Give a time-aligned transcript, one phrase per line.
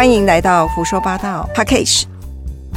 [0.00, 2.08] 欢迎来到胡说八道 p a c k a g e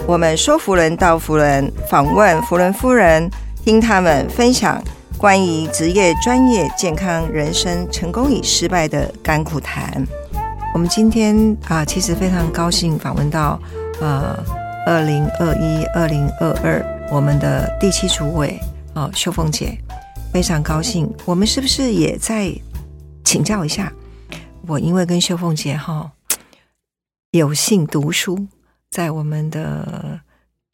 [0.06, 3.32] 我们说服人到服人，访问福伦夫人，
[3.64, 4.84] 听他们分享
[5.18, 10.06] 关于职业、专业、健康、人生、成功与失败的甘苦谈。
[10.74, 13.58] 我们今天啊，其实非常高兴访问到
[14.02, 14.38] 啊，
[14.86, 18.60] 二零二一、二零二二我们的第七主委
[18.96, 19.78] 哦，秀凤姐，
[20.34, 21.10] 非常高兴。
[21.24, 22.54] 我们是不是也在
[23.24, 23.90] 请教一下？
[24.68, 26.12] 我因为跟秀凤姐哈
[27.34, 28.48] 有幸读书。
[28.92, 30.22] 在我们的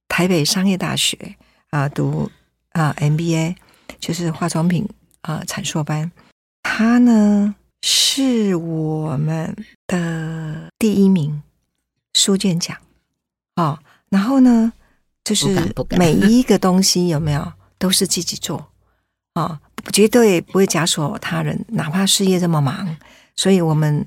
[0.09, 1.37] 台北商业大学
[1.69, 2.29] 啊读
[2.73, 3.55] 啊 MBA，
[3.97, 4.85] 就是化妆品
[5.21, 6.11] 啊产硕班，
[6.61, 9.55] 他呢是我们
[9.87, 11.41] 的第一名
[12.13, 12.75] 书卷奖
[13.55, 13.79] 哦。
[14.09, 14.73] 然后呢，
[15.23, 18.69] 就是 每一个东西有没有都是自己做
[19.31, 19.61] 啊，
[19.93, 22.97] 绝对不会假手他人，哪怕事业这么忙。
[23.37, 24.05] 所以我们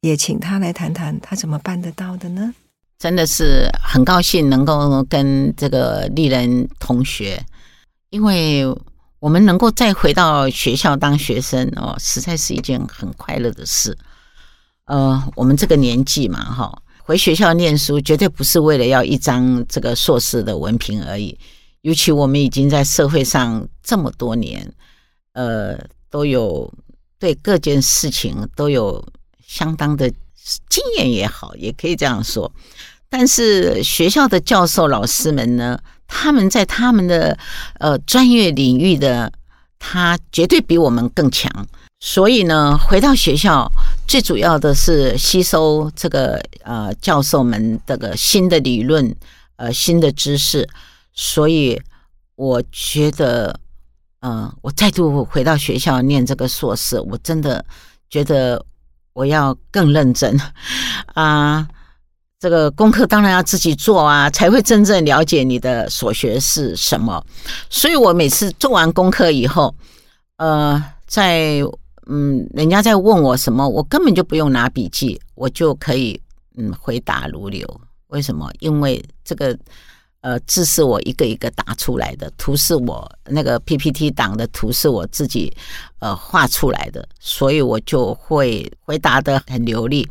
[0.00, 2.54] 也请他来谈谈，他怎么办得到的呢？
[2.98, 7.42] 真的是很高兴能够跟这个丽人同学，
[8.10, 8.64] 因为
[9.18, 13.96] 我们能够再回到学校当学生哦，实在是一件很快乐的事。
[14.84, 21.38] 呃，我们这个年纪嘛，哈，回学校念书绝对不是为了要一张这个硕士的文凭而已。
[21.82, 24.70] 尤其我们已经在社会上这么多年，
[25.32, 25.78] 呃，
[26.10, 26.70] 都有
[27.18, 29.02] 对各件事情都有
[29.50, 30.08] 相当的
[30.68, 32.52] 经验也好，也可以这样说。
[33.08, 35.76] 但是学校的教授老师们呢，
[36.06, 37.36] 他们在他们的
[37.80, 39.32] 呃专业领域的，
[39.80, 41.50] 他绝对比我们更强。
[41.98, 43.68] 所以呢，回到学校，
[44.06, 49.12] 最主要的是吸收这个呃教授们这个新的理论，
[49.56, 50.68] 呃新的知识。
[51.12, 51.82] 所以
[52.36, 53.58] 我觉得，
[54.20, 57.62] 嗯，我再度回到学校念这个硕士，我真的
[58.08, 58.64] 觉得
[59.12, 60.38] 我要更认真
[61.14, 61.68] 啊。
[62.38, 67.22] 这个功课当然要自己做啊，才会真正了解你的所学是什么。
[67.68, 69.74] 所以我每次做完功课以后，
[70.38, 71.60] 呃，在
[72.06, 76.18] 嗯，人家在问我什么，我根本就不用拿笔记，我就可以
[76.56, 77.80] 嗯回答如流。
[78.06, 78.50] 为什么？
[78.60, 79.54] 因为这个
[80.20, 85.52] 呃字是我一个一个打出来的，图是我那个 PPT 档的图是我自己
[85.98, 90.08] 呃画出来的，所以我就会回答的很流利。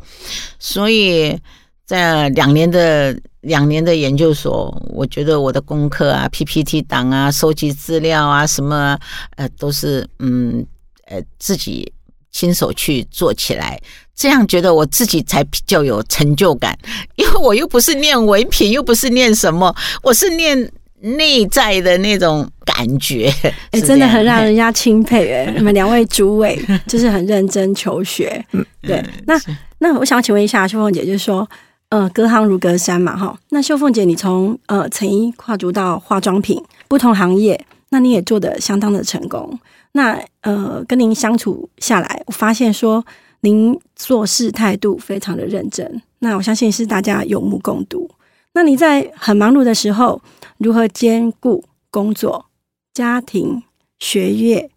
[0.58, 1.38] 所以。
[1.86, 8.96] 在两年的两年的研究所，我觉得我的功课啊、PPT 档啊、收集资料啊什么，
[9.34, 10.64] 呃，都是嗯
[11.06, 11.92] 呃自己
[12.30, 13.76] 亲手去做起来，
[14.20, 16.78] 这样觉得我自己才比较有成就感。
[17.16, 20.70] 因为我又不是念文凭，又不是念什么，我是念
[21.00, 23.32] 内在的那种感觉。
[23.70, 25.52] 哎，真的很让人家钦佩哎！
[25.56, 29.02] 你们两位主委就是很认真求学，嗯，对。
[29.24, 29.40] 那
[29.78, 31.48] 那我想请问一下秀凤姐，就是说。
[31.92, 33.36] 呃，隔行如隔山嘛，哈。
[33.48, 39.58] 那秀凤姐，你从呃成衣跨足到化妆品不同行业，那你也做的相当的成功。
[39.90, 43.04] 那呃，跟您相处下来，我发现说
[43.40, 46.02] 您做事态度非常的认真。
[46.18, 48.10] 那我相信是大家有目共睹。
[48.52, 50.20] 那你在很忙碌的时候，
[50.58, 52.46] 如何兼顾工作、
[52.92, 53.62] 家庭、
[53.98, 54.70] 学业，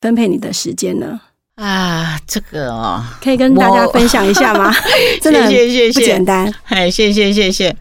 [0.00, 1.20] 分配你的时间呢？
[1.54, 4.74] 啊，这个哦，可以跟大家分享一下吗？
[5.22, 6.52] 真的谢谢，不简单。
[6.64, 7.76] 哎，谢谢谢谢。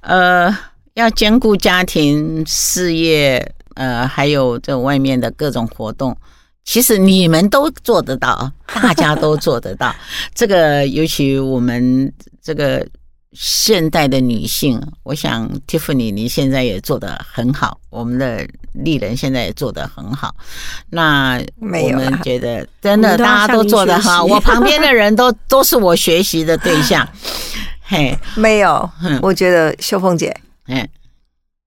[0.00, 0.54] 呃，
[0.94, 6.16] 要兼顾家庭、事业，呃，还有这外面的各种活动，
[6.64, 9.94] 其实你们都做得到，大家都做得到。
[10.34, 12.86] 这个尤其我们这个。
[13.36, 20.32] 现代的女性，我想 Tiffany 你现在也做得很好，我们的丽人现在也做得很好。
[20.90, 27.04] 那我们觉得真的大家都做得好，我旁边的人都都是我学习的对象。
[27.82, 28.88] 嘿，没有，
[29.20, 30.32] 我觉得秀凤姐，
[30.66, 30.88] 哎，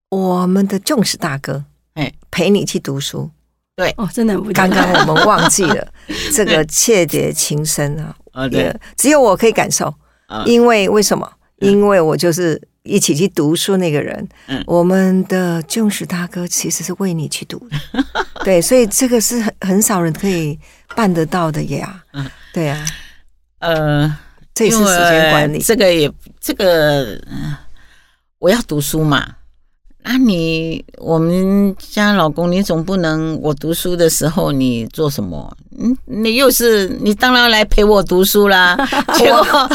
[0.08, 3.30] 我们的重视大哥，哎，陪你去读书，
[3.78, 5.86] 对，哦，真的很不刚刚我们忘记了
[6.34, 9.94] 这个切结情深啊，啊，对，只有我可以感受，
[10.44, 11.30] 因为为什么？
[11.60, 18.04] 因为我就是一起去读书那个人，嗯，我们的正史大哥其实是为你去读的，
[18.42, 20.58] 对，所以这个是很很少人可以
[20.96, 22.84] 办得到的呀，嗯，对呀，
[23.60, 24.18] 呃，
[24.52, 26.10] 这也是时间管理，这个也
[26.40, 27.16] 这个，
[28.40, 29.36] 我要读书嘛。
[30.08, 35.54] 啊，你我们家老公，你总不能我读书的时候你做什么？
[35.78, 38.74] 嗯，你又是你当然来陪我读书啦。
[39.18, 39.70] 结果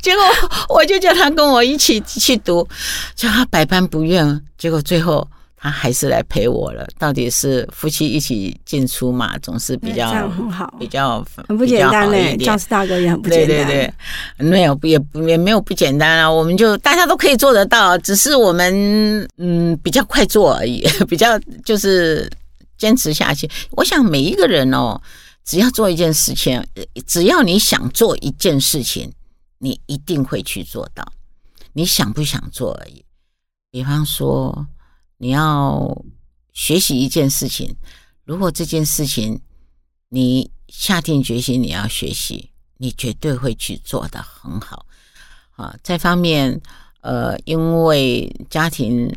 [0.00, 0.24] 结果
[0.70, 2.66] 我就叫他跟我一起去读，
[3.14, 5.28] 叫他百般不愿，结果最后
[5.64, 6.86] 他还是来陪我了。
[6.98, 10.30] 到底是夫妻一起进出嘛，总是比较
[10.78, 12.18] 比较很不简单呢。
[12.18, 12.36] 呢。
[12.36, 13.90] 教师大哥也很不简单，对对
[14.36, 16.30] 对，没有也也没有不简单啊。
[16.30, 22.30] 我们就大家都可以做得到，只是我们嗯比较快做而已， 比较就是
[22.76, 23.50] 坚持下去。
[23.70, 25.00] 我想每一个人哦，
[25.46, 26.62] 只要做一件事情，
[27.06, 29.10] 只要你想做一件事情，
[29.60, 31.02] 你一定会去做到。
[31.72, 33.02] 你想不想做而已。
[33.70, 34.66] 比方说。
[35.18, 36.04] 你要
[36.52, 37.74] 学习一件事情，
[38.24, 39.40] 如果这件事情
[40.08, 44.86] 你下定决心你要学习，你绝对会去做的很好
[45.52, 45.74] 啊。
[45.82, 46.60] 这方面，
[47.00, 49.10] 呃，因为家庭，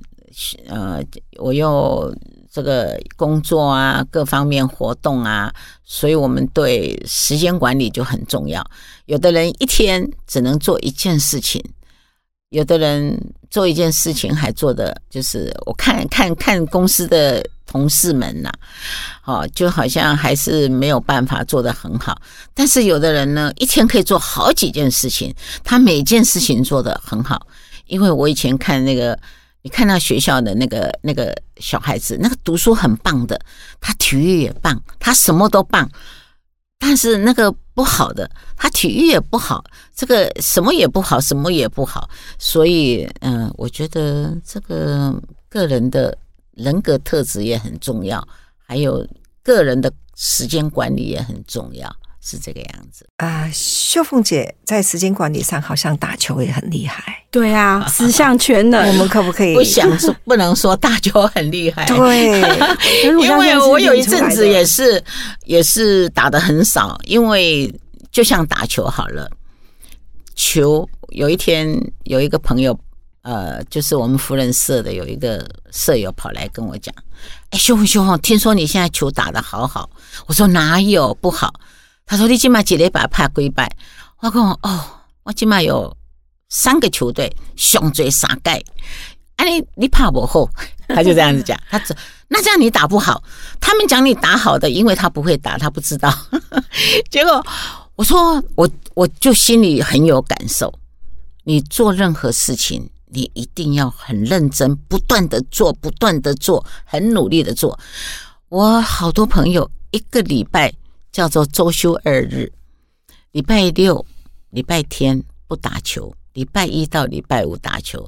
[0.68, 1.04] 呃，
[1.38, 2.16] 我又
[2.52, 5.54] 这个工作啊，各方面活动啊，
[5.84, 8.64] 所以我们对时间管理就很重要。
[9.06, 11.64] 有的人一天只能做一件事情。
[12.50, 18.50] 有的人做一件事情还做的就是我看看看公司的同事们呐，
[19.26, 22.18] 哦，就好像还是没有办法做得很好。
[22.54, 25.36] 但是有的人呢，一天可以做好几件事情，
[25.66, 27.46] 他每件事情做得很好。
[27.88, 29.18] 因为我以前看那个，
[29.64, 33.38] 你看到学校的那个那个小孩子，那个读书很棒的，
[33.82, 35.90] 他体育也棒，他什么都棒。
[36.80, 39.64] 但是那个不好的，他体育也不好，
[39.96, 42.10] 这个什么也不好，什么也不好，
[42.40, 45.14] 所以嗯，我觉得这个
[45.48, 46.18] 个人的
[46.56, 48.28] 人格特质也很重要，
[48.66, 49.08] 还有
[49.44, 51.88] 个人的时间管理也很重要。
[52.30, 57.24] 是这个样子啊，秀凤姐在时间管理上好像打球也很厉害。
[57.32, 58.86] 对啊， 十项全能。
[58.86, 61.86] 我们可不可以不想说，不能说打球很厉害？
[61.86, 62.42] 对，
[63.08, 65.02] 因为我有一阵子也是
[65.46, 67.74] 也是打的很少，因为
[68.12, 69.30] 就像打球好了，
[70.36, 72.78] 球有一天有一个朋友，
[73.22, 76.94] 呃，就是我们福人社的有一个舍友跑来跟我讲
[77.52, 79.90] ：“哎，秀凤秀凤，听说你现在球打的好好。”
[80.28, 81.54] 我说：“哪有不好？”
[82.08, 83.70] 他说：“你起码几礼拜拍归拜。”
[84.22, 84.84] 我讲：“哦，
[85.24, 85.96] 我起码有
[86.50, 88.64] 三个球队，胸椎三盖。
[89.36, 90.50] 啊，你你怕我后？”
[90.88, 91.60] 他就这样子讲。
[91.70, 91.94] 他这
[92.30, 93.22] 那这样你打不好。
[93.60, 96.12] 他们讲你打好的，因为他不会打，他不知道。
[97.12, 97.46] 结果
[97.96, 100.74] 我说我我就心里很有感受。
[101.44, 107.78] 你做任何事情，你一定要很认真，不断的做，不断的做，很努力的做。
[108.48, 110.74] 我好多朋友一个礼拜。
[111.18, 112.54] 叫做周休二日，
[113.32, 114.06] 礼拜六、
[114.52, 118.08] 礼拜天不打球，礼拜一到礼拜五打球。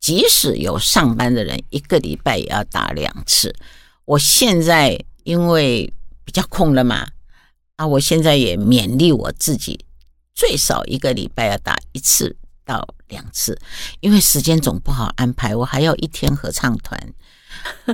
[0.00, 3.54] 即使有上班的人，一个礼拜也要打两次。
[4.06, 5.92] 我现在因为
[6.24, 7.06] 比较空了嘛，
[7.76, 9.78] 啊，我现在也勉励我自己，
[10.34, 13.56] 最少一个礼拜要打一次到两次，
[14.00, 15.54] 因为时间总不好安排。
[15.54, 17.00] 我还要一天合唱团，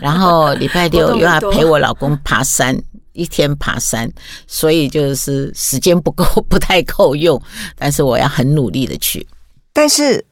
[0.00, 2.82] 然后礼拜六又要陪我老公爬山。
[3.14, 4.12] 一天爬山，
[4.46, 7.40] 所以就是时间不够， 不太够用。
[7.76, 9.26] 但是我要很努力的去。
[9.72, 10.26] 但是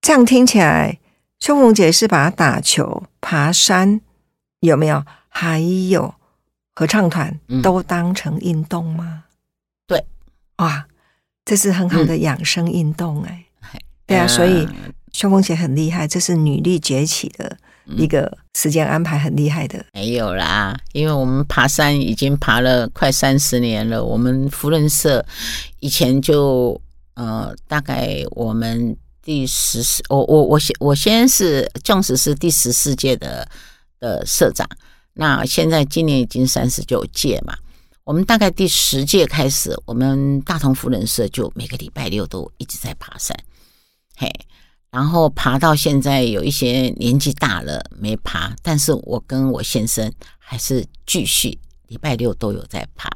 [0.00, 0.98] 这样听起来，
[1.40, 4.00] 秋凤姐是把打球、爬山
[4.60, 5.04] 有没有？
[5.30, 6.14] 还有
[6.74, 9.24] 合唱团都当成运动吗？
[9.86, 10.04] 对，
[10.56, 10.86] 哇，
[11.44, 13.44] 这是很好的养生运动哎。
[14.04, 14.66] 对啊，所以
[15.12, 17.56] 秋凤姐很厉害，这是女力崛起的。
[17.96, 24.04] 一个时间安排很厉害的，没有啦，因为我们爬山已经爬了快三十年了。
[24.04, 25.24] 我们福人社
[25.80, 26.80] 以前就
[27.14, 33.48] 呃，大概我们第十四，我我我先我先是将士是第十四届的
[34.00, 34.68] 的社长，
[35.14, 37.56] 那现在今年已经三十九届嘛。
[38.04, 43.36] 我们大概第十届开始，我们大同福人社就每个礼拜六都一直在爬山，
[44.16, 44.30] 嘿。
[44.90, 53.08] 然后爬到现在有一些年纪大了没爬，但是我跟我先生还是继续礼拜六都有在爬。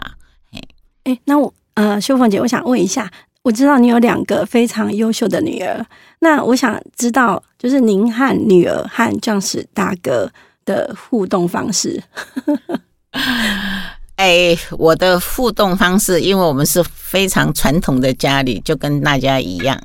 [0.52, 0.61] 哎
[1.05, 3.11] 哎，那我呃秀凤姐，我想问一下，
[3.43, 5.85] 我知道你有两个非常优秀的女儿，
[6.21, 10.31] 那我想知道就是您和女儿和将士大哥
[10.64, 12.02] 的互动方式。
[14.16, 19.76] 哎，我的互动方式，因为我们是非常传统的家里，就跟大家一样。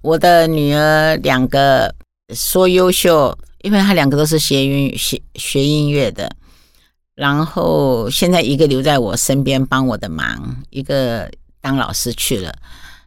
[0.00, 1.94] 我的女儿两个
[2.34, 6.28] 说优秀，因为她两个都是学音学学音乐的，
[7.14, 12.52] 然后现在一个留在我身边帮我的忙，一个当老师去了。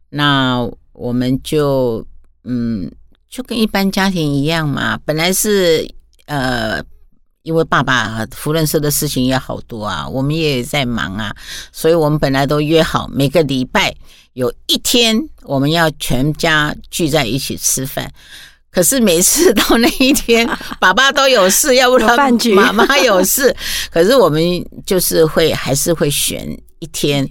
[0.09, 2.05] 那我们就
[2.45, 2.89] 嗯，
[3.27, 5.85] 就跟一般家庭一样嘛，本来是
[6.27, 6.81] 呃。
[7.43, 11.35] 因为爸爸福伦社的事情也好多啊，我们也在忙啊，
[11.71, 13.93] 所以我们本来都约好每个礼拜
[14.33, 18.11] 有一天我们要全家聚在一起吃饭。
[18.71, 20.49] 可是每次到那一天，
[20.81, 22.17] 爸爸都有事，要不然
[22.55, 23.55] 妈妈有事。
[23.91, 24.41] 可是我们
[24.83, 27.23] 就是会还是会选一天，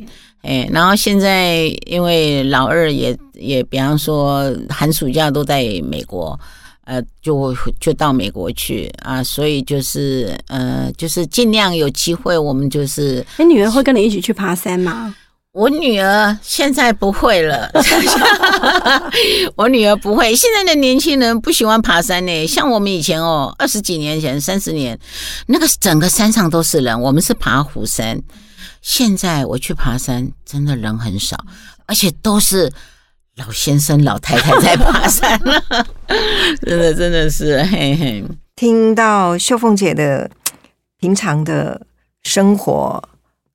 [0.42, 6.38] 哎，然后现在因为老二也也，比方说寒暑假都在美国，
[6.84, 15.14] 呃，就就到美国去啊，所以就是呃，就是尽量有机会，我们就是你女儿会跟你一起去爬山吗？
[15.52, 17.70] 我女儿现在不会了，
[19.54, 20.34] 我女儿不会。
[20.34, 24.98] 现在的年轻人不喜欢爬山呢，像我们以前哦，二十几年前、三十年，
[25.46, 28.18] 那个整个山上都是人，我们是爬虎山。
[28.80, 31.36] 现在我去爬山，真的人很少，
[31.84, 32.72] 而且都是
[33.36, 35.62] 老先生、老太太在爬山了，
[36.60, 38.24] 真的真的是嘿嘿。
[38.54, 40.30] 听到秀凤姐的
[40.98, 41.86] 平常的
[42.22, 43.02] 生活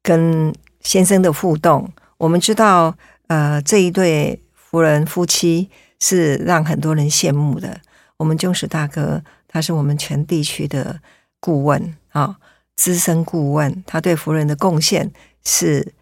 [0.02, 2.96] 跟先生的互动，我们知道，
[3.28, 5.70] 呃，这一对夫人夫妻
[6.00, 7.80] 是让很多人羡慕的。
[8.18, 11.00] 我们中史大哥，他是我们全地区的
[11.40, 12.38] 顾问啊，
[12.76, 15.12] 资深顾问，他对夫人的贡献
[15.46, 15.94] 是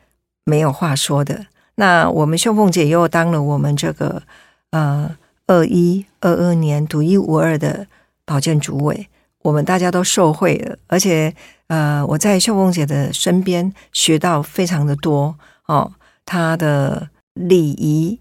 [0.46, 1.48] 没有话说的。
[1.76, 4.24] 那我们秀凤姐又当了我们这个
[4.72, 5.16] 呃
[5.48, 7.88] 二一二二年独一无二的
[8.26, 9.08] 保健主委，
[9.44, 11.34] 我们大家都受惠了，而且。
[11.68, 15.92] 呃，我在秀凤姐的身边学到非常的多哦，
[16.24, 18.20] 她的礼仪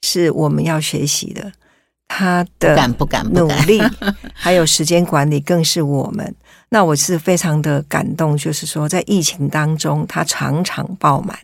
[0.00, 1.52] 是我们要学习的，
[2.08, 3.82] 她的敢不敢努力，
[4.32, 6.34] 还有时间管理更是我们。
[6.70, 11.38] 那我是非常的感动，就是说在疫情当中，她场场爆满，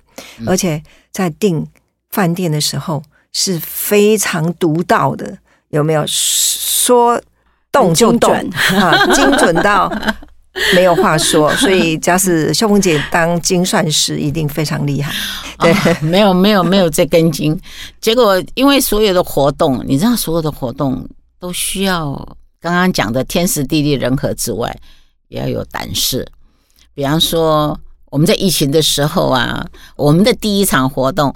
[0.47, 1.67] 而且在订
[2.11, 3.03] 饭店的时候
[3.33, 5.39] 是非常独到的，
[5.69, 7.21] 有没有说
[7.71, 8.35] 动就动
[8.79, 9.93] 啊，精准到。
[10.75, 15.11] 没有话说，所以假使秀凤姐当精算师，一定非常厉害。
[15.59, 17.59] 对，没有没有没有这根筋。
[18.03, 22.13] 结果因为所有的活动，你知道，所有的活动都需要
[22.61, 24.79] 刚刚讲的天时地利人和之外，
[25.29, 26.29] 也要有胆识。
[26.93, 27.81] 比方说，
[28.13, 29.67] 我们在疫情的时候啊，
[29.97, 31.35] 我们的第一场活动，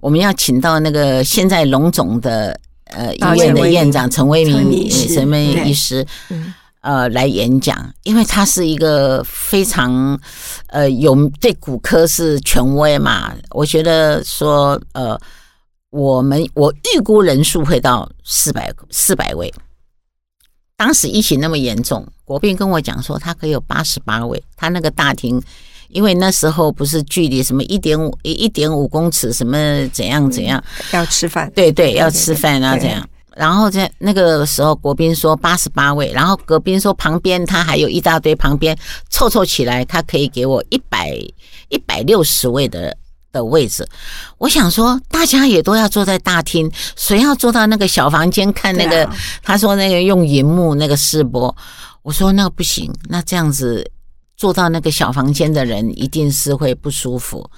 [0.00, 6.04] 我们要请到那个现在龙总的呃医院的院长陈威明陈威医师。
[6.80, 10.16] 呃，来演讲，因为他是一个非常
[10.68, 13.32] 呃有对骨科是权威嘛。
[13.50, 15.18] 我觉得说，呃，
[15.90, 19.52] 我们我预估人数会到四百四百位。
[20.76, 24.40] 当时疫情那么严重，国斌跟我讲说，他可以有八十八位。
[24.56, 25.42] 他那个大厅，
[25.88, 29.56] 因为那时候不是距离什么一点五一点五公尺，什么
[29.88, 30.62] 怎样怎样
[30.92, 33.06] 要吃饭，对对，要吃饭啊，这样。
[33.34, 38.74] 然后在那个时候，国宾说八十八位，然后国宾说旁边他还有一大堆，旁边
[39.10, 41.10] 凑凑起来，他可以给我一百
[41.68, 42.96] 一百六十位的
[43.32, 43.86] 的位置。
[44.38, 49.06] 我想说，大家也都要坐在大厅，谁要坐到那个小房间看那个？
[49.42, 51.54] 他说那个用银幕那个试播，
[52.00, 53.86] 我说那不行，那这样子
[54.36, 57.48] 坐到那个小房间的人一定是会不舒服。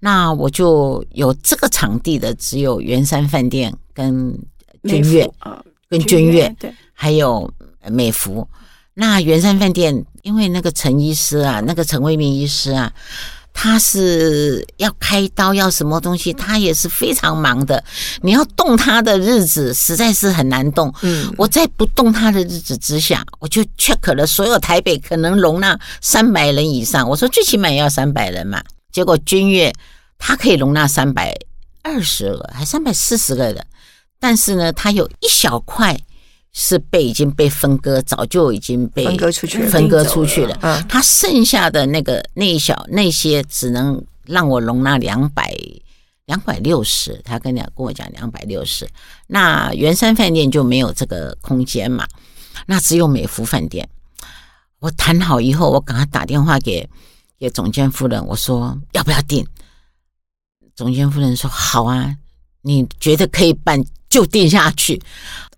[0.00, 4.38] 那我就有这个场地的，只有圆山饭店跟。
[4.86, 7.52] 君悦啊，跟君悦，对，还有
[7.90, 8.46] 美孚。
[8.94, 12.92] 那圆山饭店，因为那个陈医师啊，那个陈卫民医师啊，
[13.58, 17.82] 他是要开刀要什么东西，他也是非常忙的。
[18.20, 20.92] 你要动他的日子，实在是很难动。
[21.00, 27.08] 嗯，我在不动他的日子之下，我就 check 了所有台北可能容纳三百人以上。
[27.08, 28.62] 我说最起码也要三百人嘛。
[28.92, 29.72] 结果君悦
[30.18, 31.34] 他可以容纳三百
[31.82, 33.66] 二十个，还三百四十个人。
[34.20, 35.98] 但是呢，他有一小块
[36.58, 40.58] 是被已经被分割，早就已经被分割出去，分割出去了。
[40.62, 45.54] 嗯，它剩下的那个那一小那些只能让我容纳两百
[46.24, 47.20] 两百六十。
[47.26, 48.88] 他跟讲跟我讲两百六十，
[49.26, 52.08] 那圆山饭店就没有这个空间嘛？
[52.64, 53.86] 那只有美孚饭店。
[54.78, 56.88] 我谈好以后，我赶快打电话给
[57.38, 59.46] 给总监夫人，我说要不要订？
[60.74, 62.16] 总监夫人说好啊，
[62.62, 63.84] 你觉得可以办？
[64.08, 65.00] 就定下去，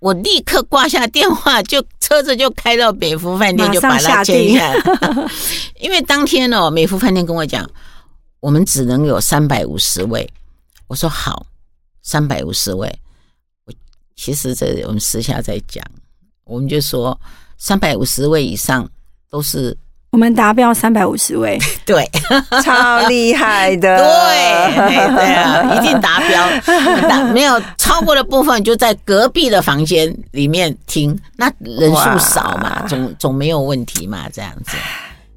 [0.00, 4.82] 我立刻挂下电话，就车子就开到美孚饭店，就把它签下来。
[5.80, 7.68] 因为当天哦，美孚饭店跟我讲，
[8.40, 10.28] 我们只能有三百五十位。
[10.86, 11.46] 我说好，
[12.02, 12.88] 三百五十位。
[13.64, 13.72] 我
[14.16, 15.84] 其实这我们私下在讲，
[16.44, 17.18] 我们就说
[17.58, 18.88] 三百五十位以上
[19.30, 19.76] 都是。
[20.10, 22.08] 我们达标三百五十位， 对，
[22.64, 24.76] 超厉害的，对，
[25.14, 27.32] 对啊，一定达标。
[27.32, 34.76] 没有超过的部分，就在隔壁的房间里面听，那人数少嘛，总总没有问题嘛，这样子。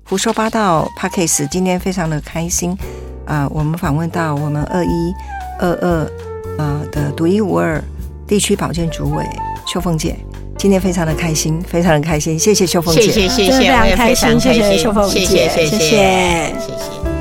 [0.05, 2.77] 胡说八道 p a c k a s e 今天非常的开心
[3.25, 3.47] 啊！
[3.49, 5.13] 我们访问到我们二一
[5.59, 6.11] 二二
[6.57, 7.81] 呃的独一无二
[8.27, 9.25] 地区保健主委
[9.65, 10.17] 邱凤姐。
[10.61, 17.20] 今天非常的开心，非常的开心，谢谢秀凤姐，谢谢，真的非常开心，谢谢秀凤姐，谢谢，谢谢。